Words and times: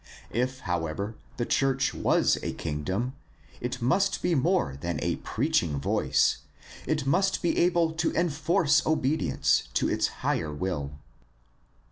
If, 0.31 0.61
however, 0.61 1.13
the 1.37 1.45
church 1.45 1.93
was 1.93 2.39
a 2.41 2.53
kingdom, 2.53 3.13
it 3.59 3.83
must 3.83 4.23
be 4.23 4.33
more 4.33 4.75
than 4.81 4.97
a 5.03 5.17
preaching 5.17 5.79
voice; 5.79 6.39
it 6.87 7.05
must 7.05 7.43
be 7.43 7.55
able 7.59 7.91
to 7.93 8.11
enforce 8.15 8.81
obedi 8.81 9.29
ence 9.31 9.67
to 9.75 9.87
its 9.87 10.07
higher 10.25 10.51
will. 10.51 10.93